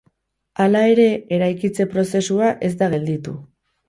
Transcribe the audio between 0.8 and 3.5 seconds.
ere, eraikitze prozesua ez da gelditu.